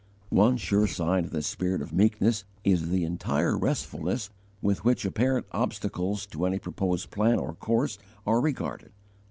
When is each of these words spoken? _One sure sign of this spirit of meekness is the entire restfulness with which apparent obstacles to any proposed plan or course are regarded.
_One 0.35 0.57
sure 0.57 0.87
sign 0.87 1.25
of 1.25 1.29
this 1.29 1.45
spirit 1.45 1.79
of 1.79 1.93
meekness 1.93 2.43
is 2.63 2.89
the 2.89 3.03
entire 3.05 3.55
restfulness 3.55 4.31
with 4.59 4.83
which 4.83 5.05
apparent 5.05 5.45
obstacles 5.51 6.25
to 6.31 6.47
any 6.47 6.57
proposed 6.57 7.11
plan 7.11 7.37
or 7.37 7.53
course 7.53 7.99
are 8.25 8.41
regarded. 8.41 8.93